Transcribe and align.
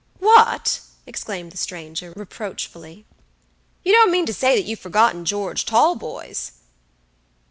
"What!" 0.17 0.79
exclaimed 1.05 1.51
the 1.51 1.57
stranger, 1.57 2.11
reproachfully. 2.15 3.05
"You 3.83 3.93
don't 3.93 4.09
mean 4.09 4.25
to 4.25 4.33
say 4.33 4.55
that 4.55 4.65
you've 4.65 4.79
forgotten 4.79 5.25
George 5.25 5.63
Talboys?" 5.63 6.53